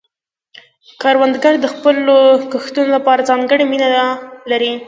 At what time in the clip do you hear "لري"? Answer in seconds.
4.51-4.73